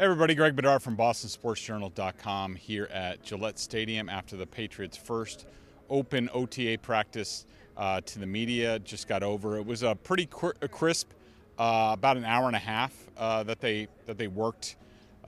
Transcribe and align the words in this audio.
Hey 0.00 0.06
everybody, 0.06 0.34
Greg 0.34 0.56
Bedard 0.56 0.82
from 0.82 0.96
BostonSportsJournal.com 0.96 2.54
here 2.54 2.88
at 2.90 3.22
Gillette 3.22 3.58
Stadium 3.58 4.08
after 4.08 4.34
the 4.34 4.46
Patriots' 4.46 4.96
first 4.96 5.44
open 5.90 6.30
OTA 6.32 6.78
practice 6.80 7.44
uh, 7.76 8.00
to 8.00 8.18
the 8.18 8.24
media 8.24 8.78
just 8.78 9.08
got 9.08 9.22
over. 9.22 9.58
It 9.58 9.66
was 9.66 9.82
a 9.82 9.94
pretty 9.94 10.24
crisp, 10.24 11.10
uh, 11.58 11.90
about 11.92 12.16
an 12.16 12.24
hour 12.24 12.46
and 12.46 12.56
a 12.56 12.60
half 12.60 12.94
uh, 13.18 13.42
that 13.42 13.60
they 13.60 13.88
that 14.06 14.16
they 14.16 14.26
worked 14.26 14.76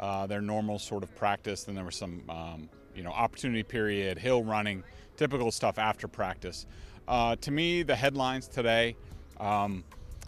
uh, 0.01 0.27
their 0.27 0.41
normal 0.41 0.79
sort 0.79 1.03
of 1.03 1.15
practice. 1.17 1.65
Then 1.65 1.75
there 1.75 1.85
was 1.85 1.97
some, 1.97 2.23
um, 2.31 2.71
you 2.97 3.03
know, 3.03 3.11
opportunity 3.11 3.63
period, 3.63 4.17
hill 4.17 4.43
running, 4.43 4.85
typical 5.19 5.51
stuff 5.51 5.79
after 5.79 6.09
practice. 6.09 6.65
Uh, 7.07 7.37
to 7.43 7.51
me, 7.51 7.83
the 7.83 7.95
headlines 7.95 8.49
today, 8.49 8.97
um, 9.39 9.85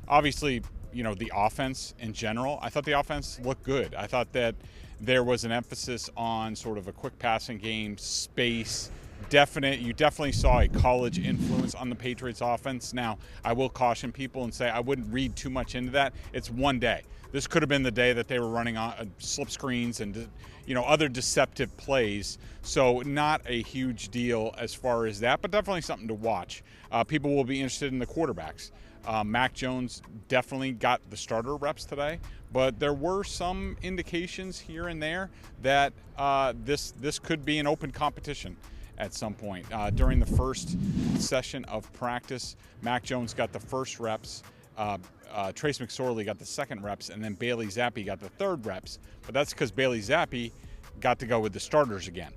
obviously 0.06 0.60
you 0.94 1.02
know 1.02 1.14
the 1.14 1.32
offense 1.34 1.94
in 1.98 2.12
general. 2.12 2.58
I 2.62 2.70
thought 2.70 2.84
the 2.84 2.98
offense 2.98 3.40
looked 3.42 3.64
good. 3.64 3.94
I 3.94 4.06
thought 4.06 4.32
that 4.32 4.54
there 5.00 5.24
was 5.24 5.44
an 5.44 5.52
emphasis 5.52 6.08
on 6.16 6.54
sort 6.54 6.78
of 6.78 6.88
a 6.88 6.92
quick 6.92 7.18
passing 7.18 7.58
game, 7.58 7.98
space, 7.98 8.90
definite. 9.28 9.80
You 9.80 9.92
definitely 9.92 10.32
saw 10.32 10.60
a 10.60 10.68
college 10.68 11.18
influence 11.18 11.74
on 11.74 11.90
the 11.90 11.96
Patriots 11.96 12.40
offense. 12.40 12.94
Now, 12.94 13.18
I 13.44 13.52
will 13.52 13.68
caution 13.68 14.12
people 14.12 14.44
and 14.44 14.54
say 14.54 14.70
I 14.70 14.80
wouldn't 14.80 15.12
read 15.12 15.34
too 15.36 15.50
much 15.50 15.74
into 15.74 15.90
that. 15.92 16.14
It's 16.32 16.50
one 16.50 16.78
day. 16.78 17.02
This 17.32 17.48
could 17.48 17.62
have 17.62 17.68
been 17.68 17.82
the 17.82 17.90
day 17.90 18.12
that 18.12 18.28
they 18.28 18.38
were 18.38 18.48
running 18.48 18.76
on 18.76 18.92
uh, 18.92 19.04
slip 19.18 19.50
screens 19.50 20.00
and 20.00 20.28
you 20.66 20.74
know 20.74 20.84
other 20.84 21.08
deceptive 21.08 21.76
plays. 21.76 22.38
So 22.62 23.00
not 23.00 23.42
a 23.46 23.62
huge 23.62 24.10
deal 24.10 24.54
as 24.56 24.72
far 24.72 25.06
as 25.06 25.20
that, 25.20 25.42
but 25.42 25.50
definitely 25.50 25.80
something 25.80 26.08
to 26.08 26.14
watch. 26.14 26.62
Uh, 26.92 27.02
people 27.02 27.34
will 27.34 27.44
be 27.44 27.60
interested 27.60 27.92
in 27.92 27.98
the 27.98 28.06
quarterbacks. 28.06 28.70
Uh, 29.06 29.22
Mac 29.22 29.52
Jones 29.52 30.02
definitely 30.28 30.72
got 30.72 31.00
the 31.10 31.16
starter 31.16 31.56
reps 31.56 31.84
today, 31.84 32.18
but 32.52 32.78
there 32.78 32.94
were 32.94 33.24
some 33.24 33.76
indications 33.82 34.58
here 34.58 34.88
and 34.88 35.02
there 35.02 35.30
that 35.62 35.92
uh, 36.16 36.54
this 36.64 36.92
this 36.92 37.18
could 37.18 37.44
be 37.44 37.58
an 37.58 37.66
open 37.66 37.90
competition 37.90 38.56
at 38.98 39.12
some 39.12 39.34
point. 39.34 39.66
Uh, 39.72 39.90
during 39.90 40.20
the 40.20 40.26
first 40.26 40.76
session 41.20 41.64
of 41.66 41.92
practice, 41.92 42.56
Mac 42.82 43.02
Jones 43.02 43.34
got 43.34 43.52
the 43.52 43.60
first 43.60 44.00
reps. 44.00 44.42
Uh, 44.78 44.98
uh, 45.32 45.52
Trace 45.52 45.78
McSorley 45.78 46.24
got 46.24 46.38
the 46.38 46.46
second 46.46 46.82
reps, 46.82 47.10
and 47.10 47.22
then 47.22 47.34
Bailey 47.34 47.66
Zappe 47.66 48.04
got 48.06 48.20
the 48.20 48.28
third 48.28 48.64
reps. 48.64 49.00
But 49.22 49.34
that's 49.34 49.52
because 49.52 49.70
Bailey 49.70 50.00
Zappe 50.00 50.52
got 51.00 51.18
to 51.18 51.26
go 51.26 51.40
with 51.40 51.52
the 51.52 51.60
starters 51.60 52.08
again. 52.08 52.32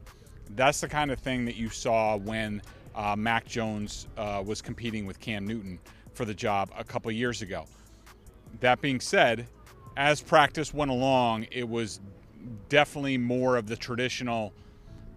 That's 0.56 0.82
the 0.82 0.90
kind 0.90 1.12
of 1.12 1.20
thing 1.20 1.46
that 1.46 1.56
you 1.56 1.70
saw 1.70 2.18
when 2.18 2.62
uh, 2.96 3.16
Mac 3.16 3.46
Jones 3.46 4.08
was 4.18 4.62
competing 4.62 5.06
with 5.06 5.20
Cam 5.20 5.46
Newton 5.46 5.80
for 6.18 6.26
the 6.26 6.34
job 6.34 6.72
a 6.76 6.84
couple 6.84 7.10
years 7.12 7.42
ago. 7.42 7.66
That 8.60 8.82
being 8.82 9.00
said, 9.00 9.48
as 9.96 10.20
practice 10.20 10.74
went 10.74 10.92
along, 10.92 11.46
it 11.52 11.70
was 11.70 12.02
definitely 12.70 13.18
more 13.18 13.56
of 13.56 13.68
the 13.68 13.76
traditional. 13.76 14.52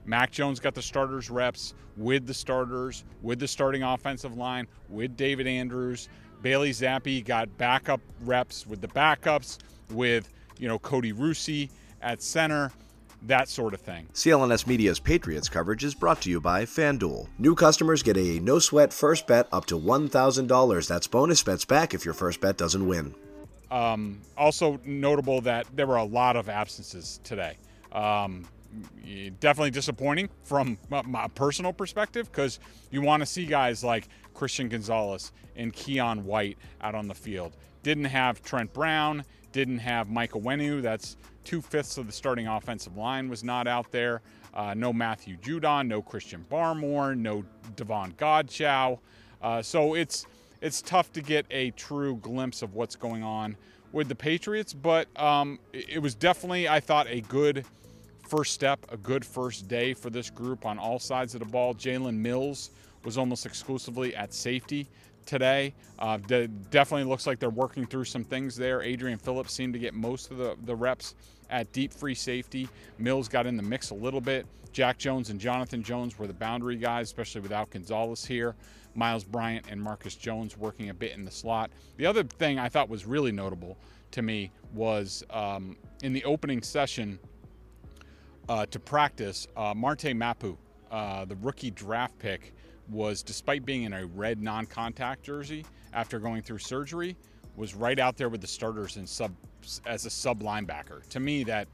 Mac 0.05 0.31
Jones 0.31 0.61
got 0.61 0.75
the 0.75 0.83
starters 0.83 1.31
reps 1.31 1.75
with 1.97 2.27
the 2.27 2.35
starters, 2.35 3.05
with 3.23 3.39
the 3.39 3.49
starting 3.49 3.83
offensive 3.83 4.37
line, 4.37 4.67
with 4.89 5.17
David 5.17 5.47
Andrews. 5.47 6.09
Bailey 6.43 6.71
Zappe 6.71 7.25
got 7.25 7.57
backup 7.59 8.01
reps 8.23 8.67
with 8.67 8.81
the 8.81 8.89
backups, 8.89 9.59
with 9.91 10.31
you 10.59 10.69
know 10.69 10.79
Kody 10.79 11.13
Russey 11.17 11.71
at 12.03 12.23
center 12.23 12.73
that 13.23 13.49
sort 13.49 13.75
of 13.75 13.81
thing. 13.81 14.09
CLNS 14.15 14.67
Media's 14.67 14.99
Patriots 14.99 15.49
coverage 15.49 15.85
is 15.85 15.95
brought 15.95 16.23
to 16.23 16.31
you 16.31 16.41
by 16.41 16.65
FanDuel. 16.65 17.29
New 17.39 17.55
customers 17.55 18.03
get 18.03 18.17
a 18.17 18.41
no 18.41 18.59
sweat 18.59 18.93
first 18.93 19.27
bet 19.27 19.49
up 19.53 19.67
to 19.67 19.79
$1,000. 19.79 20.89
That's 20.89 21.07
bonus 21.07 21.43
bets 21.43 21.65
back 21.65 21.95
if 21.95 22.05
your 22.05 22.15
first 22.15 22.41
bet 22.41 22.57
doesn't 22.57 22.87
win. 22.87 23.15
Um, 23.71 24.21
also 24.37 24.81
notable 24.85 25.41
that 25.43 25.67
there 25.75 25.87
were 25.87 25.97
a 25.97 26.05
lot 26.05 26.37
of 26.37 26.49
absences 26.49 27.21
today. 27.23 27.57
Um, 27.93 28.47
definitely 29.41 29.71
disappointing 29.71 30.29
from 30.45 30.79
my 30.89 31.29
personal 31.35 31.73
perspective 31.73 32.31
because 32.31 32.59
you 32.91 33.03
want 33.03 33.21
to 33.21 33.27
see 33.27 33.47
guys 33.47 33.83
like 33.83 34.09
Christian 34.35 34.69
Gonzalez 34.69 35.33
and 35.57 35.73
Keion 35.73 36.23
White 36.23 36.59
out 36.81 36.95
on 36.95 37.09
the 37.09 37.15
field. 37.15 37.57
Didn't 37.83 38.05
have 38.05 38.43
Trent 38.43 38.73
Brown, 38.73 39.25
didn't 39.53 39.79
have 39.79 40.09
Michael 40.09 40.41
Onwenu. 40.41 40.83
That's 40.83 41.17
two 41.45 41.61
fifths 41.61 41.99
of 41.99 42.07
the 42.07 42.13
starting 42.13 42.47
offensive 42.47 42.97
line 42.97 43.29
was 43.29 43.43
not 43.45 43.67
out 43.67 43.91
there. 43.91 44.23
Uh, 44.53 44.75
no 44.75 44.93
Matthew 44.93 45.37
Judon, 45.37 45.87
no 45.87 46.03
Christian 46.03 46.45
Barmore, 46.51 47.17
no 47.17 47.45
Davon 47.77 48.13
Godchaux. 48.13 48.99
Uh, 49.43 49.63
so 49.63 49.95
it's 49.95 50.27
it's 50.61 50.83
tough 50.83 51.13
to 51.13 51.23
get 51.23 51.47
a 51.51 51.71
true 51.73 52.17
glimpse 52.17 52.63
of 52.63 52.75
what's 52.75 52.97
going 52.97 53.23
on 53.23 53.57
with 53.93 54.09
the 54.09 54.15
Patriots, 54.15 54.73
but 54.73 55.09
um, 55.21 55.59
it 55.73 56.01
was 56.01 56.15
definitely, 56.15 56.69
I 56.69 56.81
thought, 56.81 57.07
a 57.09 57.23
good 57.23 57.65
first 58.29 58.53
step, 58.53 58.87
a 58.91 58.97
good 58.97 59.25
first 59.25 59.67
day 59.69 59.95
for 59.95 60.11
this 60.11 60.31
group 60.31 60.65
on 60.65 60.79
all 60.79 60.99
sides 60.99 61.35
of 61.35 61.41
the 61.41 61.47
ball. 61.47 61.75
Jalen 61.75 62.15
Mills 62.15 62.71
was 63.05 63.19
almost 63.19 63.47
exclusively 63.47 64.15
at 64.15 64.33
safety 64.33 64.87
today. 65.31 65.73
Uh, 66.01 66.19
definitely 66.71 67.05
looks 67.05 67.25
like 67.25 67.39
they're 67.39 67.51
working 67.51 67.87
through 67.87 68.05
some 68.05 68.25
things 68.25 68.57
there. 68.57 68.83
Adrian 68.83 69.17
Phillips 69.17 69.53
seemed 69.53 69.73
to 69.73 69.79
get 69.79 69.95
most 69.95 70.33
of 70.33 70.39
the, 70.39 70.57
the 70.65 70.75
reps 70.75 71.15
at 71.51 71.71
deep 71.73 71.93
free 71.93 72.17
safety. 72.17 72.69
Mills 72.99 73.29
got 73.29 73.47
in 73.47 73.57
the 73.57 73.63
mix 73.63 73.91
a 73.91 73.95
little 73.95 74.21
bit. 74.21 74.45
Jack 74.73 74.99
Jones 74.99 75.31
and 75.31 75.41
Jonathan 75.41 75.85
Jones 75.85 76.19
were 76.19 76.27
the 76.27 76.35
boundary 76.35 76.77
guys, 76.77 77.07
especially 77.07 77.41
without 77.43 77.71
Gonzalez 77.71 78.25
here. 78.25 78.57
Myles 78.97 79.23
Bryant 79.23 79.67
and 79.71 79.81
Marcus 79.81 80.17
Jones 80.17 80.59
working 80.59 80.91
a 80.91 80.95
bit 80.95 81.13
in 81.13 81.25
the 81.25 81.31
slot. 81.31 81.71
The 81.97 82.07
other 82.07 82.25
thing 82.25 82.59
I 82.59 82.69
thought 82.69 82.89
was 82.89 83.07
really 83.07 83.31
notable 83.31 83.77
to 84.11 84.23
me 84.23 84.51
was 84.75 85.25
um, 85.31 85.77
in 86.03 86.13
the 86.13 86.25
opening 86.25 86.61
session 86.61 87.21
uh, 88.49 88.67
to 88.67 88.81
practice, 88.81 89.47
uh, 89.57 89.75
Marte 89.77 90.13
Mapu, 90.17 90.57
uh, 90.91 91.25
the 91.25 91.37
rookie 91.37 91.71
draft 91.71 92.19
pick, 92.19 92.53
was, 92.91 93.23
despite 93.23 93.65
being 93.65 93.85
in 93.85 93.93
a 93.93 94.07
red 94.07 94.41
non 94.41 94.67
contact 94.67 95.23
jersey 95.23 95.65
after 95.93 96.19
going 96.19 96.43
through 96.43 96.59
surgery, 96.59 97.17
was 97.57 97.75
right 97.75 97.99
out 97.99 98.17
there 98.17 98.29
with 98.29 98.41
the 98.41 98.47
starters 98.47 98.97
in 98.97 99.07
sub 99.07 99.33
as 99.87 100.07
a 100.07 100.11
sub 100.11 100.43
linebacker. 100.43 101.07
To 101.09 101.21
me, 101.21 101.45
that 101.45 101.69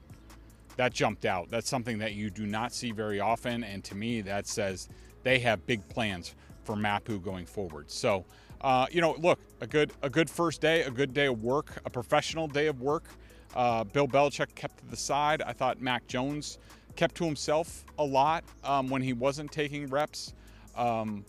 that 0.76 0.92
jumped 0.92 1.24
out. 1.24 1.48
That's 1.48 1.68
something 1.68 1.98
that 1.98 2.14
you 2.14 2.30
do 2.30 2.46
not 2.46 2.72
see 2.72 2.92
very 2.92 3.20
often, 3.20 3.64
and 3.64 3.82
to 3.84 3.94
me, 3.94 4.20
that 4.22 4.46
says 4.46 4.88
they 5.22 5.38
have 5.40 5.66
big 5.66 5.86
plans 5.88 6.34
for 6.64 6.76
Mapu 6.76 7.18
going 7.18 7.46
forward. 7.46 7.90
So, 7.90 8.24
uh, 8.60 8.86
you 8.90 9.00
know, 9.00 9.16
look, 9.18 9.38
a 9.60 9.66
good 9.66 9.92
a 10.02 10.10
good 10.10 10.28
first 10.28 10.60
day, 10.60 10.82
a 10.82 10.90
good 10.90 11.14
day 11.14 11.26
of 11.26 11.42
work, 11.42 11.80
a 11.84 11.90
professional 11.90 12.46
day 12.46 12.66
of 12.66 12.80
work. 12.80 13.04
Uh, 13.54 13.84
Bill 13.84 14.06
Belichick 14.06 14.54
kept 14.54 14.78
to 14.78 14.86
the 14.86 14.96
side. 14.96 15.40
I 15.42 15.52
thought 15.52 15.80
Mac 15.80 16.06
Jones 16.06 16.58
kept 16.96 17.14
to 17.16 17.24
himself 17.24 17.84
a 17.98 18.04
lot 18.04 18.44
um, 18.64 18.88
when 18.88 19.02
he 19.02 19.12
wasn't 19.12 19.52
taking 19.52 19.86
reps. 19.86 20.34
Um, 20.76 21.24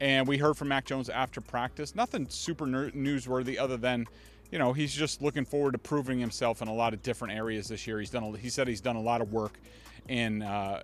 and 0.00 0.26
we 0.26 0.38
heard 0.38 0.56
from 0.56 0.68
Mac 0.68 0.84
Jones 0.84 1.08
after 1.08 1.40
practice. 1.40 1.94
Nothing 1.94 2.28
super 2.28 2.66
newsworthy 2.66 3.58
other 3.58 3.76
than, 3.76 4.06
you 4.50 4.58
know, 4.58 4.72
he's 4.72 4.92
just 4.94 5.22
looking 5.22 5.44
forward 5.44 5.72
to 5.72 5.78
proving 5.78 6.18
himself 6.18 6.62
in 6.62 6.68
a 6.68 6.74
lot 6.74 6.92
of 6.92 7.02
different 7.02 7.34
areas 7.34 7.68
this 7.68 7.86
year. 7.86 8.00
He's 8.00 8.10
done. 8.10 8.24
A, 8.24 8.36
he 8.36 8.48
said 8.50 8.68
he's 8.68 8.80
done 8.80 8.96
a 8.96 9.00
lot 9.00 9.20
of 9.20 9.32
work 9.32 9.58
in 10.08 10.42
uh, 10.42 10.82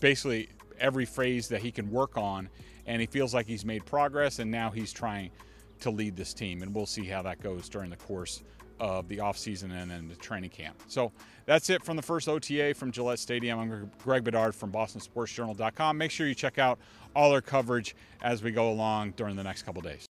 basically 0.00 0.48
every 0.80 1.04
phase 1.04 1.48
that 1.48 1.60
he 1.60 1.70
can 1.70 1.90
work 1.90 2.16
on, 2.16 2.48
and 2.86 3.00
he 3.00 3.06
feels 3.06 3.34
like 3.34 3.46
he's 3.46 3.64
made 3.64 3.84
progress. 3.84 4.38
And 4.38 4.50
now 4.50 4.70
he's 4.70 4.92
trying 4.92 5.30
to 5.80 5.90
lead 5.90 6.16
this 6.16 6.34
team, 6.34 6.62
and 6.62 6.74
we'll 6.74 6.86
see 6.86 7.04
how 7.04 7.22
that 7.22 7.40
goes 7.40 7.68
during 7.68 7.90
the 7.90 7.96
course 7.96 8.42
of 8.80 9.08
the 9.08 9.18
offseason 9.18 9.70
and 9.72 9.90
then 9.90 10.08
the 10.08 10.16
training 10.16 10.50
camp. 10.50 10.80
So 10.86 11.12
that's 11.46 11.70
it 11.70 11.84
from 11.84 11.96
the 11.96 12.02
first 12.02 12.28
OTA 12.28 12.74
from 12.74 12.92
Gillette 12.92 13.18
Stadium. 13.18 13.58
I'm 13.58 13.90
Greg 14.02 14.24
Bedard 14.24 14.54
from 14.54 14.70
BostonSportsJournal.com. 14.70 15.98
Make 15.98 16.10
sure 16.10 16.26
you 16.26 16.34
check 16.34 16.58
out 16.58 16.78
all 17.16 17.32
our 17.32 17.40
coverage 17.40 17.96
as 18.22 18.42
we 18.42 18.52
go 18.52 18.70
along 18.70 19.12
during 19.12 19.36
the 19.36 19.44
next 19.44 19.62
couple 19.62 19.82
days. 19.82 20.06